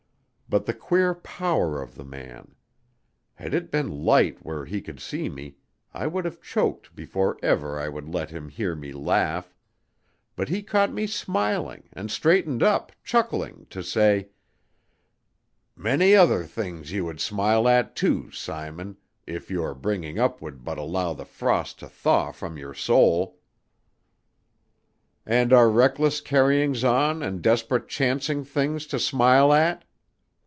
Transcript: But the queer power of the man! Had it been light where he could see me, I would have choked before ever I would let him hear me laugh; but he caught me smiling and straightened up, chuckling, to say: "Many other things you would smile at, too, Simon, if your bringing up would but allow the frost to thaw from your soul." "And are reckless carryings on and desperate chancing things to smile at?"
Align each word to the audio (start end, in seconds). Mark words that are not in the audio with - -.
But 0.49 0.65
the 0.65 0.73
queer 0.73 1.15
power 1.15 1.81
of 1.81 1.95
the 1.95 2.03
man! 2.03 2.55
Had 3.35 3.53
it 3.53 3.71
been 3.71 4.03
light 4.03 4.39
where 4.43 4.65
he 4.65 4.81
could 4.81 4.99
see 4.99 5.29
me, 5.29 5.55
I 5.93 6.07
would 6.07 6.25
have 6.25 6.41
choked 6.41 6.93
before 6.93 7.37
ever 7.41 7.79
I 7.79 7.87
would 7.87 8.09
let 8.09 8.31
him 8.31 8.49
hear 8.49 8.75
me 8.75 8.91
laugh; 8.91 9.55
but 10.35 10.49
he 10.49 10.61
caught 10.61 10.91
me 10.91 11.07
smiling 11.07 11.87
and 11.93 12.11
straightened 12.11 12.61
up, 12.61 12.91
chuckling, 13.01 13.65
to 13.69 13.81
say: 13.81 14.27
"Many 15.77 16.17
other 16.17 16.43
things 16.43 16.91
you 16.91 17.05
would 17.05 17.21
smile 17.21 17.65
at, 17.65 17.95
too, 17.95 18.29
Simon, 18.31 18.97
if 19.25 19.49
your 19.49 19.73
bringing 19.73 20.19
up 20.19 20.41
would 20.41 20.65
but 20.65 20.77
allow 20.77 21.13
the 21.13 21.23
frost 21.23 21.79
to 21.79 21.87
thaw 21.87 22.33
from 22.33 22.57
your 22.57 22.73
soul." 22.73 23.39
"And 25.25 25.53
are 25.53 25.69
reckless 25.69 26.19
carryings 26.19 26.83
on 26.83 27.23
and 27.23 27.41
desperate 27.41 27.87
chancing 27.87 28.43
things 28.43 28.85
to 28.87 28.99
smile 28.99 29.53
at?" 29.53 29.85